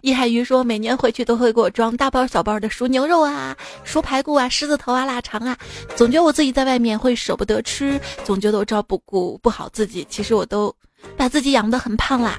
[0.00, 5.58] 易海鱼说，每年回去都会给我装大包小包的熟牛肉啊、熟排骨啊、狮子头啊、腊肠啊。
[5.96, 10.06] 总觉得我自己在外面会舍不得吃，总觉得我照顾不好自己。
[10.08, 10.74] 其实我都
[11.16, 12.38] 把自己养得很胖啦。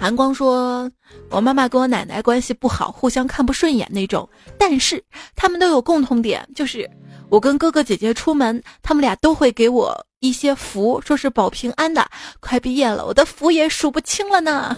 [0.00, 0.90] 韩光说。
[1.28, 4.28] 我妈妈跟我奶奶关系不好，互相看不顺眼那种。
[4.56, 5.02] 但是
[5.34, 6.88] 他们都有共同点，就是
[7.28, 12.08] 我跟哥哥姐姐出门，他们俩都会给我一些福，说是保平安的。
[12.40, 14.76] 快毕业了，我的福也数不清了呢。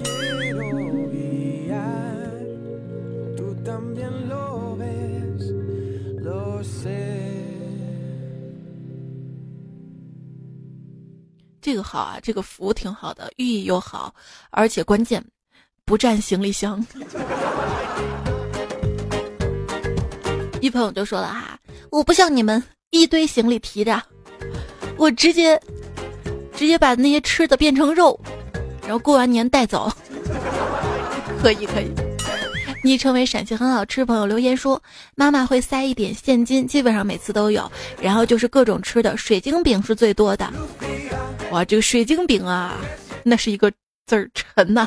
[11.62, 14.14] 这个好啊，这个福挺好的，寓意又好，
[14.50, 15.24] 而且关键。
[15.84, 16.84] 不占行李箱。
[20.60, 21.58] 一朋友就说了哈，
[21.90, 24.00] 我不像你们一堆行李提着，
[24.96, 25.60] 我直接
[26.54, 28.18] 直接把那些吃的变成肉，
[28.82, 29.90] 然后过完年带走。
[31.42, 32.11] 可 以可以。
[32.82, 34.82] 昵称为陕西很好吃朋友留言说，
[35.14, 40.52] 妈妈会塞一点现金，基本上每次都有，然后就是各种吃的，水晶饼是最多的。
[41.52, 42.76] 哇，这个水晶饼啊，
[43.22, 43.70] 那是一个
[44.06, 44.86] 字儿沉呐。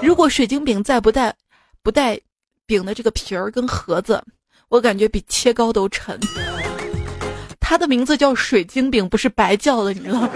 [0.00, 1.34] 如果水晶饼再不带，
[1.82, 2.18] 不带
[2.64, 4.22] 饼的这个皮儿跟盒子，
[4.68, 6.18] 我感觉比切糕都沉。
[7.60, 10.30] 它的名字叫水晶饼，不是白叫的，你知道吗？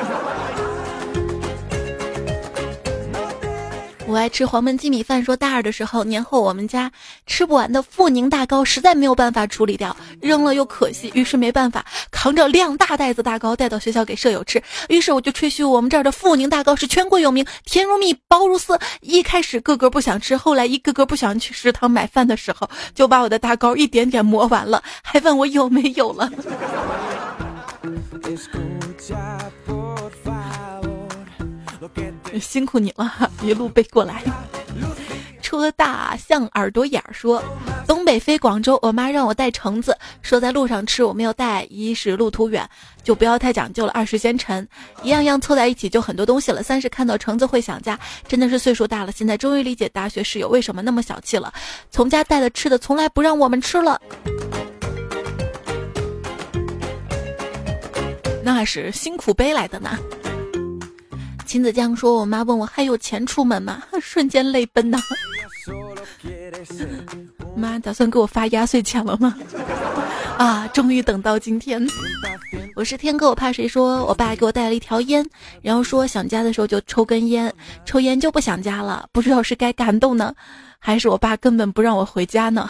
[4.08, 5.22] 我爱吃黄焖鸡米饭。
[5.22, 6.90] 说大二的时候，年后我们家
[7.26, 14.62] 吃不完的富宁大糕实在没有办法处理掉，扔了又可惜，于是没办法扛着两大袋子大糕带到学校给舍友吃。
[14.88, 18.78] 于是我就吹嘘我们这儿的富宁大糕是全国有名，甜如蜜，薄如丝。
[19.02, 26.30] 一开始个个不想吃，后来一个个不想去食堂买饭的时候，就把我的大糕一点点磨完了，还问我有没有了。
[32.40, 34.22] 辛苦你了，一路背过来。
[35.40, 37.42] 车大象耳朵眼儿说，
[37.86, 42.68] 东北飞广州，我妈让我带橙子，说在路上吃，我没有带，一是路途远，
[43.02, 44.68] 就不要太讲究了；二是嫌沉，
[45.02, 51.50] 一样样凑在一起就很多东西了；三是看到橙子会想家，真的是岁数大了，现在终于理解大学室友为什么那么小气了，
[51.90, 53.98] 从家带的吃的从来不让我们吃了，
[58.44, 59.98] 那是辛苦背来的呢。
[61.48, 63.82] 秦子江说：“我妈问我还有钱出门吗？
[64.02, 64.98] 瞬间泪奔呐！
[67.56, 69.34] 妈打算给我发压岁钱了吗？
[70.36, 71.82] 啊，终于等到今天！
[72.76, 73.66] 我是天哥，我怕谁？
[73.66, 75.26] 说我爸给我带了一条烟，
[75.62, 77.50] 然后说想家的时候就抽根烟，
[77.86, 79.08] 抽烟就不想家了。
[79.10, 80.34] 不知道是该感动呢，
[80.78, 82.68] 还是我爸根本不让我回家呢？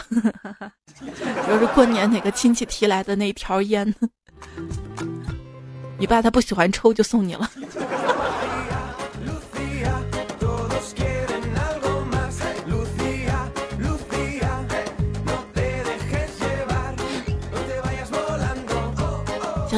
[1.45, 3.93] 就是过年哪个亲戚提来的那条烟，
[5.99, 7.51] 你爸他不喜欢抽，就送你了。”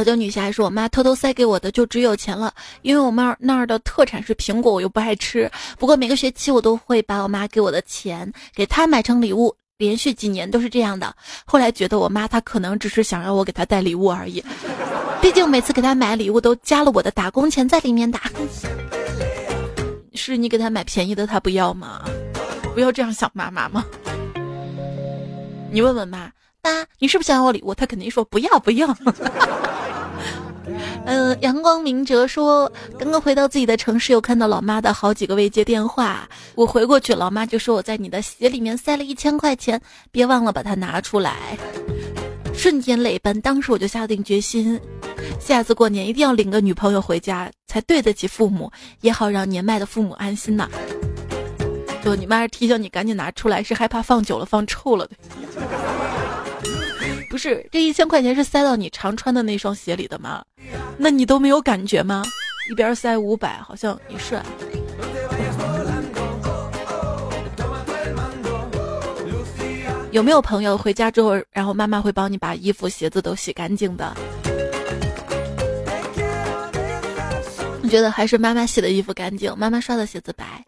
[0.01, 2.51] 小小九女侠说我妈偷偷塞给我的，就只有钱了。
[2.81, 5.47] 因为我妈那儿的特产是苹果，我又不爱吃。
[5.77, 11.15] 不过每个学期我都会把我妈给我的钱给她买成礼物，连续几年都是这样的。
[11.45, 14.43] 后来觉得我妈她可能只是想让我给她带礼物而已，
[15.21, 18.19] 毕竟每次给她买礼物都加了我的打工钱在里面的。
[20.15, 22.01] 是你给她买便宜的，她不要吗？
[22.73, 23.85] 不要这样想妈妈吗？
[25.71, 26.31] 你问问妈，
[26.63, 27.75] 妈，你是不是想要我礼物？
[27.75, 28.97] 他肯定说不要不要。
[31.05, 41.57] 嗯，阳光明哲说，刚刚回到自己的城市，又看到老妈的好几个未接电话，我回过去，老妈就说我在你的鞋里面塞了一千块钱，别忘了把它拿出来。
[42.53, 44.79] 瞬间泪奔，当时我就下定决心，
[45.39, 50.69] 下次过年一定要领个女朋友回家，才对得起父母，也好让年迈的父母安心呐。
[52.03, 55.15] 就你妈是提醒你赶紧拿出来，是害怕放久了放臭了的。
[57.31, 60.43] 不是，这一千块钱是塞到你常穿的那双鞋里的吗？
[60.97, 62.23] 那你都没有感觉吗？
[62.69, 64.37] 一边塞五百，好像也是。
[70.11, 74.13] 有没有朋友回家之后，然后妈妈会帮你把衣服、鞋子都洗干净的？
[77.81, 80.63] 我觉得还是妈妈洗的衣服干净，妈妈刷的鞋子白。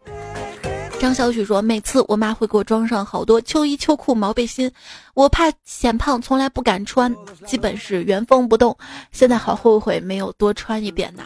[1.04, 4.72] 张小许说：“每次我妈会给我装上好多秋衣秋裤、毛背心，
[5.12, 7.14] 我怕显胖，从来不敢穿，
[7.44, 8.74] 基本是原封不动。
[9.12, 11.24] 现在好后悔没有多穿一点呐。”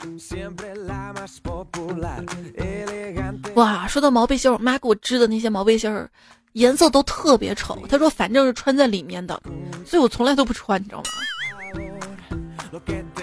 [3.54, 6.10] 哇，说到毛背心，我妈给我织的那些毛背心儿，
[6.54, 7.78] 颜色都特别丑。
[7.88, 9.40] 她说：“反正是穿在里面的，
[9.86, 11.04] 所以我从来都不穿，你知道吗？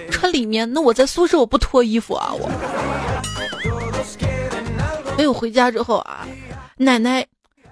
[0.10, 2.50] 穿里面，那我在宿舍我不脱衣服啊，我。”
[5.18, 6.26] 没有回家之后啊。
[6.78, 7.26] 奶奶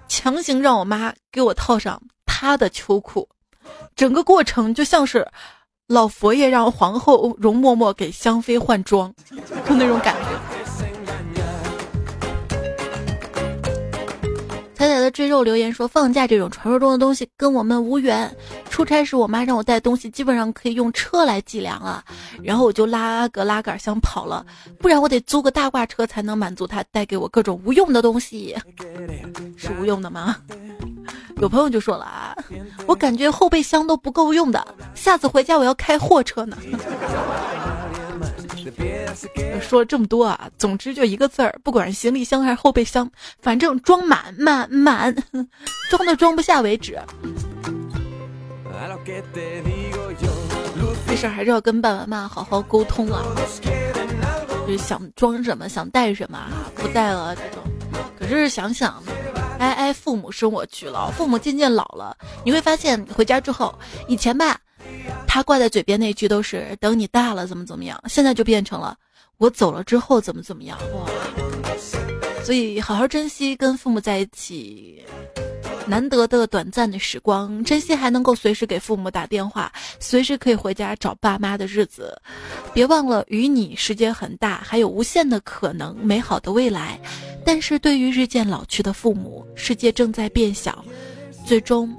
[0.08, 3.28] 强行让我妈给我套上她的秋裤，
[3.94, 5.26] 整个过程就像是
[5.86, 9.14] 老佛爷让皇后容嬷嬷给香妃换装，
[9.68, 10.53] 就那种感觉。
[14.74, 18.30] 彩彩的赘肉留言说：“放假这种传说中的东西跟我们无缘。
[18.68, 22.04] 出差时，我妈让我带东西，基本上可以用车来计量了。
[22.42, 24.44] 然后我就拉个拉杆箱跑了，
[24.80, 28.56] 不然我得租个大挂车才能满足她带给我各种无用的东西。
[29.56, 30.36] 是无用的吗？
[31.36, 32.36] 有朋友就说了啊，
[32.86, 36.56] 我感觉后备箱都不够用的，下次回家我要开货车呢。”
[39.60, 45.14] 说了这么多啊，总之就一个字儿，不管是行李箱还是后备箱，反正装满满满，
[45.90, 46.98] 装的装不下为止。
[51.06, 53.22] 这事儿还是要跟爸爸妈妈好好沟通啊，
[54.66, 56.38] 就是想装什么想带什么，
[56.74, 57.62] 不带了这种。
[58.18, 59.02] 可是想想，
[59.58, 63.74] 挨挨父母生我去了，父母渐渐老了，你会发现回家之后，
[64.08, 64.58] 以前吧。
[65.26, 68.96] 他挂在嘴边那句都是等你大了怎么怎么样，现在就变成了
[69.38, 71.10] 我走了之后怎么怎么样哇！
[72.44, 75.02] 所以好好珍惜跟父母在一起
[75.86, 82.16] 难得的短暂的时光，珍惜还能够随时给父母打电话，随时可以回家找爸妈的日子。
[82.72, 86.98] 别忘了，与你世界很大，还有无限的可能，美好的未来。
[87.44, 90.84] 但是对于日渐老去的父母，世界正在变小，
[91.46, 91.94] 最终，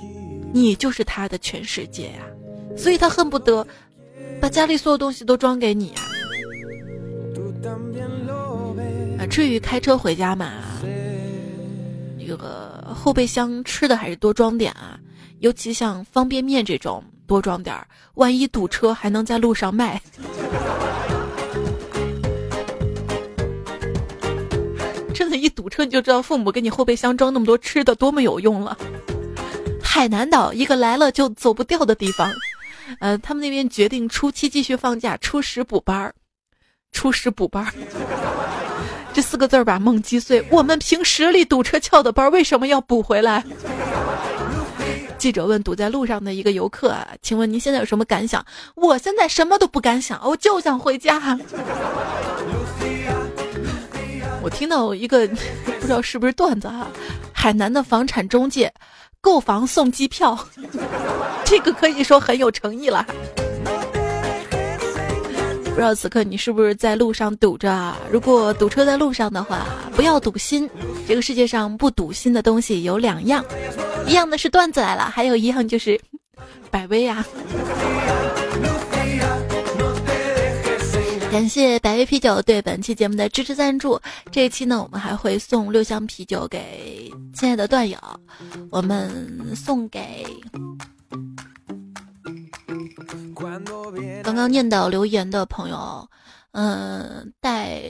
[0.52, 2.21] 你就是他的全世界呀。
[2.78, 3.66] 所以他恨不得
[4.42, 5.94] 把家里所有东西都装给你
[9.18, 9.26] 啊！
[9.28, 10.52] 至于开车回家嘛，
[12.20, 15.00] 这个后备箱吃的还是多装点啊，
[15.40, 20.00] 尤其像方便面这种多装点儿，万一堵车还能在路上卖。
[25.14, 28.78] 真的，一堵车你就知道父母给你后备箱装那么多吃的多么有用了。
[29.82, 32.30] 海南岛一个来了就走不掉的地方。
[33.00, 36.13] 呃，他们那边决定初七继续放假，初十补班儿，
[36.91, 37.74] 初十补班儿，
[39.13, 40.45] 这四个字儿把梦击碎。
[40.50, 43.43] 我们凭实力堵车翘的班，为什么要补回来？
[45.17, 48.45] 记者问堵在路上的一个游客啊：“请问您现在有什么感想？”
[48.76, 51.20] 我现在什么都不敢想，我就想回家。
[54.43, 56.88] 我听到一个不知道是不是段子啊，
[57.34, 58.72] 海南的房产中介。
[59.26, 60.38] 购房送机票，
[61.43, 63.03] 这个可以说很有诚意了。
[65.63, 67.91] 不知道此刻你是不是在路上堵着？
[68.11, 69.65] 如果堵车在路上的话，
[69.95, 70.69] 不要堵心。
[71.07, 73.43] 这个世界上不堵心的东西有两样，
[74.05, 75.99] 一样的是段子来了，还有一样就是
[76.69, 77.26] 百威啊。
[81.36, 84.00] 感谢百威啤酒对本期节目的支持赞助。
[84.32, 88.00] 这一期呢，我们还会送六箱啤酒给亲爱的段友。
[88.72, 90.26] 我们送给
[94.24, 96.08] 刚刚念到留言的朋友，
[96.54, 97.82] 嗯，带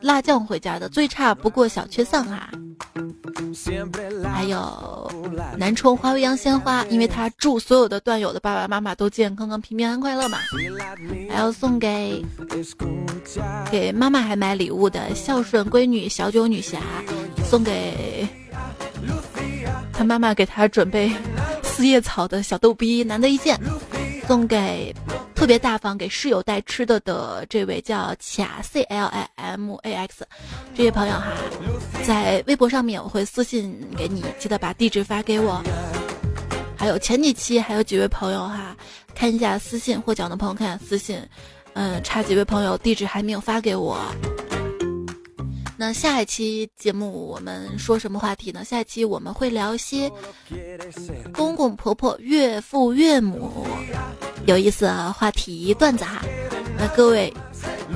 [0.00, 2.50] 辣酱回家的最差不过小缺丧哈。
[4.32, 5.10] 还有
[5.56, 10.38] 南充花未央鲜花，因为他祝所有的段友的爸爸妈妈都健康康、平平安安、快乐嘛。
[11.28, 12.24] 还要送给
[13.70, 16.78] 给妈妈还买礼物的孝顺闺女小九女侠，
[17.44, 18.26] 送给
[19.92, 21.12] 他妈妈给他准备
[21.62, 23.58] 四叶草的小逗逼，难得一见。
[24.26, 24.94] 送给
[25.38, 30.26] 特别大方给室友带吃的的这位叫卡 C L I M A X，
[30.74, 31.32] 这位朋友哈，
[32.04, 35.62] 在微博上面我会私信给你，记得把地址发给我。
[36.76, 38.76] 还有前几期还有几位朋友哈，
[39.14, 41.22] 看一下私信获奖的朋友看下私信，
[41.74, 43.96] 嗯，差几位朋友地址还没有发给我。
[45.80, 48.64] 那下一期节目我们说什么话题呢？
[48.64, 50.10] 下一期我们会聊一些
[51.32, 53.64] 公公婆婆、岳父岳母
[54.44, 56.20] 有意思的话题段子哈。
[56.76, 57.32] 那各位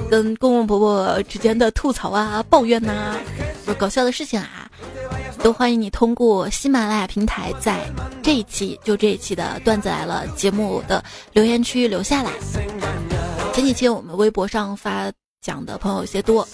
[0.08, 3.16] 跟公公婆婆之间的吐槽啊、抱怨呐，
[3.66, 4.70] 有搞笑的事情啊，
[5.42, 7.80] 都欢迎你通过喜马拉雅平台在
[8.22, 11.02] 这一期就这一期的段子来了节目的
[11.32, 12.30] 留言区留下来。
[13.52, 15.10] 前几期我们微博上发
[15.40, 16.46] 讲的朋友有些多。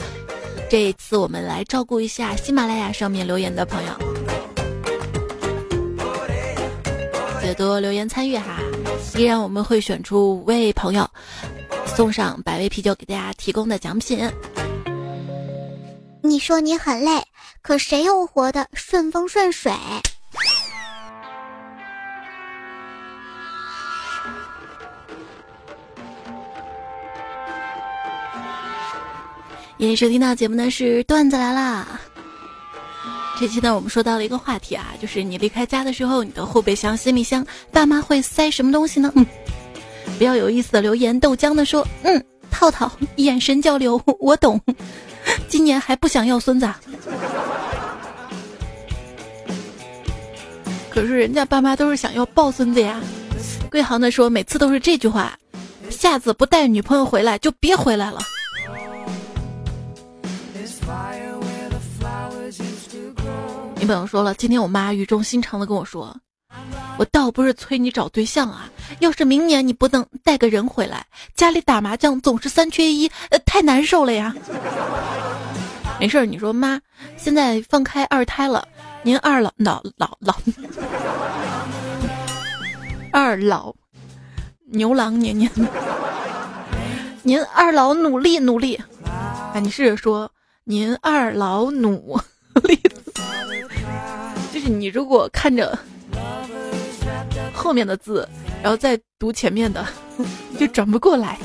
[0.71, 3.93] 这一次，我们来照顾一下喜马拉雅上面留言的朋友，
[7.41, 8.61] 多多留言参与哈。
[9.17, 11.09] 依然我们会选出五位朋友，
[11.87, 14.31] 送上百威啤酒给大家提供的奖品。
[16.23, 17.25] 你说你很累，
[17.63, 19.73] 可谁又活得顺风顺水？
[29.81, 32.01] 您收听到节目呢是段子来啦。
[33.39, 39.13] 这期呢我们说到了一个话题啊，就是你离开家的时候，你的后备箱、行李箱，爸妈会塞什么东西呢？
[39.15, 39.25] 嗯，
[40.19, 42.21] 比较有意思的留言，豆浆的说，嗯，
[42.51, 44.61] 套套，眼神交流，我懂。
[45.47, 46.69] 今年还不想要孙子，
[50.91, 53.01] 可是人家爸妈都是想要抱孙子呀。
[53.71, 55.39] 贵行的说，每次都是这句话，
[55.89, 58.19] 下次不带女朋友回来就别回来了。
[63.79, 66.15] 女朋友说了，今天我妈语重心长的跟我说
[66.99, 68.69] ：“我倒不是催你找对象啊，
[68.99, 71.07] 要是明年你不能带个人回来，
[71.37, 74.35] 家里打麻将总是三缺一，呃，太难受了呀。”
[76.01, 76.81] 没事儿，你说妈，
[77.17, 78.67] 现在放开二胎了，
[79.03, 80.37] 您二老老老老
[83.13, 83.73] 二老
[84.67, 85.51] 牛郎年年，
[87.23, 88.81] 您二老努力努力，
[89.55, 90.31] 哎，你试着说，
[90.65, 92.21] 您二老努
[92.61, 92.79] 力。
[94.53, 95.79] 就是你如果看着
[97.53, 98.29] 后面的字，
[98.63, 99.87] 然后再读前面的，
[100.59, 101.39] 就转不过来。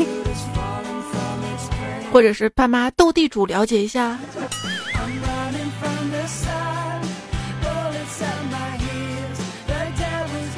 [2.12, 4.20] 或者是爸妈斗地主了解一下。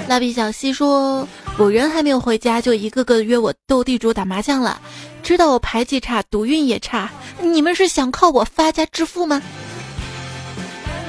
[0.07, 1.27] 蜡笔小新说
[1.57, 4.79] ：“我人还没有回家，就一个个约我斗地主、打麻将了。
[5.23, 7.09] 知道我牌技差，赌运也差，
[7.41, 9.41] 你们是想靠我发家致富吗？”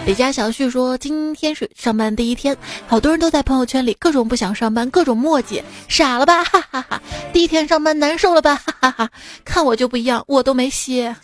[0.07, 6.45] 李家小旭说：“今天是上班第一天，好多人都在朋友圈里各种不想上班，各种墨迹，傻了吧？
[6.45, 7.03] 哈哈哈！
[7.33, 8.55] 第一天上班难受了吧？
[8.55, 9.11] 哈哈哈！
[9.45, 11.15] 看我就不一样，我都没歇。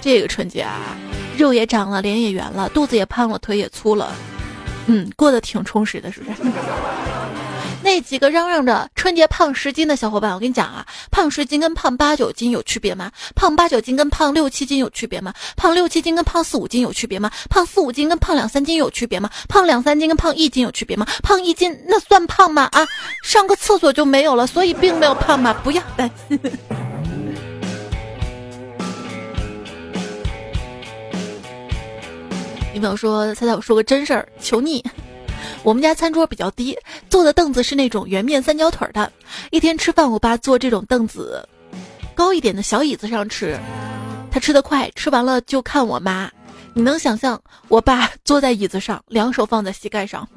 [0.00, 0.96] 这个春节啊，
[1.38, 4.12] 肉也长了，脸也圆了，肚子也胖了，腿也粗了，
[4.86, 6.38] 嗯，过得挺充实的，是不是？”
[7.86, 13.12] 那几个嚷嚷着春节胖十斤的小伙伴，我跟你讲啊，胖十斤跟胖八九斤有区别吗？
[13.36, 15.32] 胖八九斤跟胖六七斤有区别吗？
[15.56, 17.30] 胖六七斤跟胖四五斤有区别吗？
[17.48, 19.30] 胖四五斤跟胖两三斤有区别吗？
[19.48, 21.06] 胖两三斤跟胖一斤有区别吗？
[21.22, 22.68] 胖一斤那算胖吗？
[22.72, 22.84] 啊，
[23.22, 26.40] 上个厕所就没有了，所以并没有胖嘛，不要担心。
[32.74, 34.84] 女朋友说：“猜猜我说个真事儿，求你。”
[35.62, 36.76] 我们家餐桌比较低，
[37.10, 39.10] 坐的凳子是那种圆面三角腿的。
[39.50, 41.46] 一天吃饭，我爸坐这种凳子
[42.14, 43.58] 高一点的小椅子上吃，
[44.30, 46.30] 他吃得快，吃完了就看我妈。
[46.72, 50.28] 你能想象我爸坐在椅子上，两手放在膝盖上，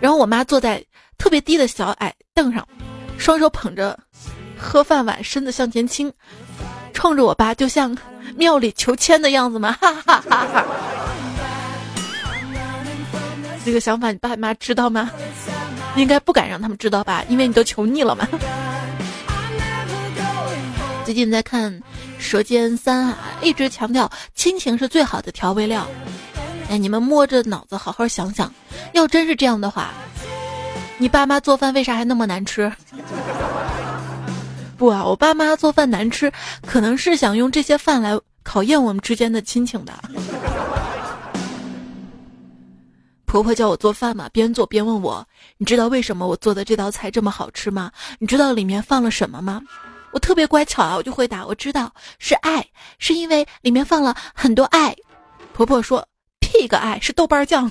[0.00, 0.82] 然后我妈坐在
[1.18, 2.66] 特别低的小矮凳上，
[3.18, 3.98] 双手捧着
[4.58, 6.10] 喝饭碗，身子向前倾，
[6.94, 7.94] 冲着我爸，就像
[8.36, 9.76] 庙里求签的样子吗？
[9.78, 10.64] 哈哈哈哈。
[13.66, 15.10] 这个想法，你爸妈知道吗？
[15.96, 18.28] 应该不敢让他们知道吧，因为你都求腻了嘛。
[21.04, 21.72] 最近在看
[22.16, 25.84] 《舌尖三》啊，一直强调亲情是最好的调味料。
[26.70, 28.52] 哎，你们摸着脑子好好想想，
[28.92, 29.90] 要真是这样的话，
[30.98, 32.72] 你爸妈做饭为啥还那么难吃？
[34.78, 36.32] 不啊，我爸妈做饭难吃，
[36.64, 39.92] 可能是想用这些饭来考验我们之间的亲情的。
[43.36, 45.22] 婆婆叫我做饭嘛，边做边问我
[45.58, 47.92] ：“你知道为什么我做的这道菜这么好吃吗？
[48.18, 49.60] 你知道里面放了什么吗？”
[50.10, 52.66] 我特别乖巧啊，我就回答：“我知道，是爱，
[52.98, 54.96] 是因为里面放了很多爱。”
[55.52, 56.08] 婆婆说
[56.40, 57.70] ：“屁个爱，是豆瓣酱。”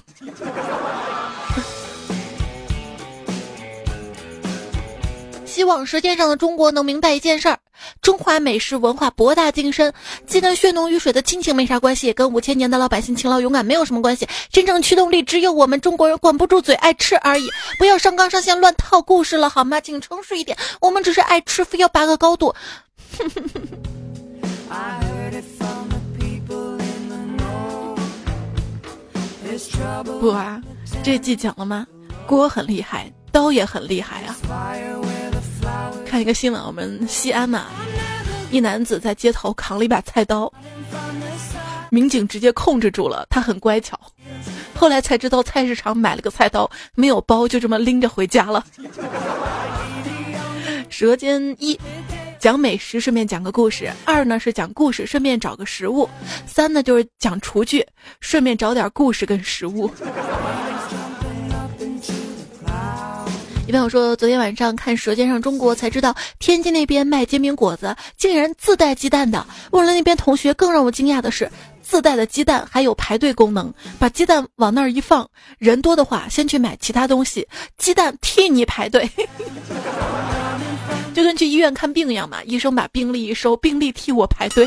[5.56, 7.58] 希望《舌尖上的中国》能明白一件事儿：
[8.01, 9.93] 中华美食文化博大精深，
[10.28, 14.28] 既跟血浓于水的亲情没啥关系，也跟五千年的老百姓勤劳勇敢没有什么关系。
[14.51, 17.47] 真正驱动力只有我们中国人管不住嘴，爱吃而已。
[17.80, 19.80] 不要上纲上线乱套故事了好吗？
[19.80, 22.53] 请诚实一点，我们只是爱吃，非要拔个高度。
[30.20, 30.62] 不啊，
[31.01, 31.88] 这季讲了吗？
[32.28, 34.36] 锅很厉害，刀也很厉害啊。
[36.16, 37.66] 看一个新闻，我们西安嘛，
[38.49, 40.49] 一男子在街头扛了一把菜刀，
[41.89, 43.99] 民警直接控制住了，他很乖巧。
[44.74, 48.66] 后来才知道菜市场买了个菜刀，没有包，就这么拎着回家了。
[50.88, 51.78] 舌尖一，
[52.39, 56.07] 讲美食顺便讲个故事；二呢是讲故事顺便找个食物；
[56.47, 57.86] 三呢就是讲厨具，
[58.22, 59.91] 顺便找点故事跟食物。
[63.76, 69.45] 朋友说，昨天晚上看《舌尖上中国》才知道，天津那边卖煎饼果子竟然自带鸡蛋的。
[69.71, 71.51] 问了那边同学，更让我惊讶的是，
[71.82, 77.45] 自带的鸡蛋还有排队功能，把鸡蛋往那儿一放，人多的话先去买其他东西，
[77.78, 79.11] 鸡蛋替你排队，
[81.13, 82.41] 就跟去医院看病一样嘛。
[82.45, 84.65] 医生把病历一收，病历替我排队。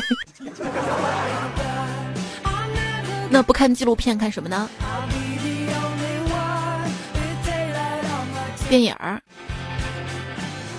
[3.31, 4.69] 那不看纪录片看什么呢？
[8.69, 9.19] 电影儿，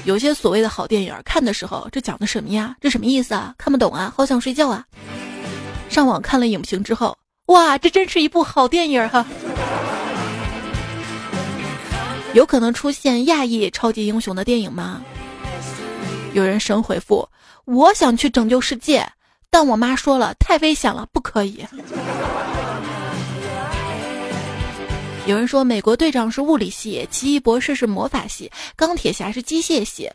[0.04, 2.76] 有些所谓的好电影儿，看的时候这讲的什么呀？
[2.80, 3.52] 这什么意思啊？
[3.58, 4.84] 看不懂啊，好想睡觉啊！
[5.88, 9.26] 上网看了影评之后，哇，这真是一部好电影儿哈！
[12.32, 15.02] 有可能出现亚裔超级英雄的电影吗？
[16.32, 17.28] 有人神回复：
[17.64, 19.04] 我想去拯救世界，
[19.50, 21.66] 但我妈说了，太危险了，不可以。
[25.30, 30.10] 有人说美国队长是物理系，奇异博士是魔法系，钢铁侠是机械系。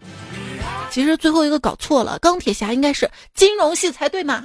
[0.91, 4.43] 其实最后一个搞错了，钢铁侠应该是金融系才对嘛。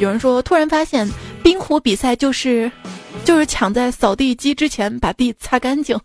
[0.00, 1.08] 有人说突然发现
[1.44, 2.68] 冰壶比赛就是
[3.24, 5.96] 就是抢在扫地机之前把地擦干净。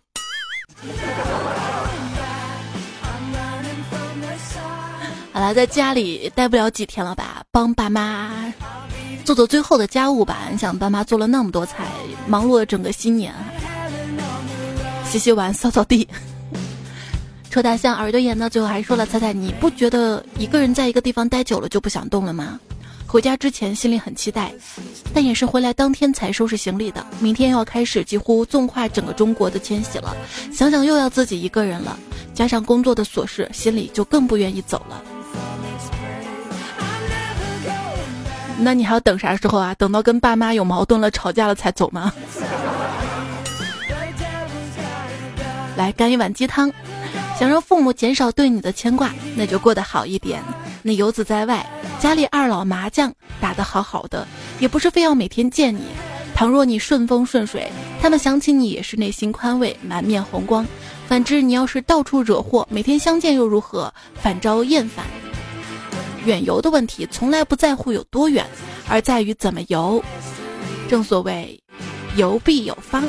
[5.34, 8.54] 好了，在家里待不了几天了吧，帮爸妈。
[9.26, 11.88] 做做最后的家务吧，你想爸妈做了那么多菜，
[12.28, 13.34] 忙碌了整个新年，
[15.10, 16.08] 洗洗碗、扫扫地。
[17.50, 22.60] 臭大象耳朵眼呢，最后还说了：“彩彩，你不觉得一个人在一个地方待久了就不想动了吗？
[23.08, 24.54] 回家之前心里很期待，
[25.12, 27.04] 但也是回来当天才收拾行李的。
[27.20, 30.16] 明天要开始几乎纵跨整个中国的迁徙了，
[30.54, 31.98] 想想又要自己一个人了，
[32.36, 35.02] 加上工作的琐事，心里就更不愿意走了。”
[38.58, 39.76] 那你还要等啥时候啊？
[39.76, 42.14] 等到跟爸妈有矛盾了、吵架了才走吗？
[45.76, 46.72] 来干一碗鸡汤，
[47.38, 50.42] 想让父母减少对你的牵挂，那就过得好一点。
[50.82, 51.66] 那游子在外，
[52.00, 54.26] 家里二老麻将打得好好的，
[54.60, 55.82] 也不是非要每天见你。
[56.34, 57.70] 倘若你顺风顺水，
[58.02, 60.66] 他们想起你也是内心宽慰、满面红光；
[61.08, 63.94] 反之，你要是到处惹祸，每天相见又如何？
[64.22, 65.06] 反招厌烦。
[66.26, 68.46] 远游的问题从来不在乎有多远，
[68.90, 70.04] 而在于怎么游。
[70.90, 71.60] 正所谓，
[72.16, 73.04] 游必有方，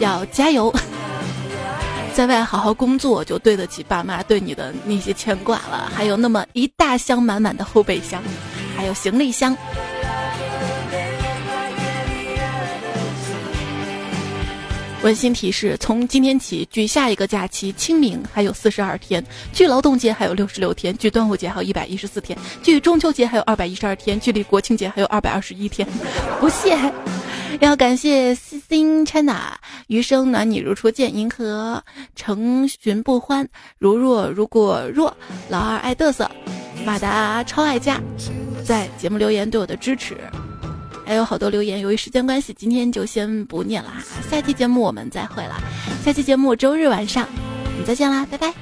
[0.00, 0.72] 要加油，
[2.14, 5.90] 在外好好工作，就对得起爸妈对你的那些牵挂了。
[5.94, 8.22] 还有那么一大箱满满的后备箱，
[8.76, 9.56] 还有行李箱。
[15.04, 25.86] 温馨提示：从今天起，距下一个假期清明还有四十二天，距劳动节还有六十六天，距端午节还有一百一十四天，距中秋节还有二百一十二天，距离国庆节还有二百二十一天。
[26.40, 26.74] 不谢，
[27.60, 31.84] 要感谢 Sing China、余生暖你如初见、银河
[32.16, 33.46] 成寻不欢、
[33.78, 35.14] 如若如果若、
[35.50, 36.30] 老二爱嘚瑟、
[36.86, 38.00] 马达超爱家，
[38.64, 40.16] 在节目留言对我的支持。
[41.04, 44.02] 还有好多留言，由于时间关系，今天就先不念了哈。
[44.30, 45.56] 下期节目我们再会了，
[46.04, 47.28] 下期节目周日晚上，
[47.64, 48.52] 我们再见啦，拜拜。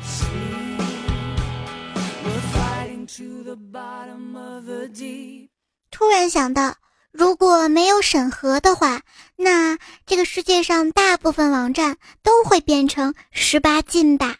[5.90, 6.74] 突然想到，
[7.12, 9.02] 如果没有审核的话，
[9.36, 14.36] 那这个世界上大部分网站都会变成十八禁吧。